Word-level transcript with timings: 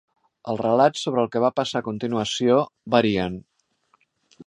Els 0.53 0.61
relats 0.65 1.03
sobre 1.07 1.21
el 1.25 1.29
que 1.35 1.43
va 1.45 1.53
passar 1.61 1.83
a 1.83 1.87
continuació 1.89 2.59
varien. 2.97 3.41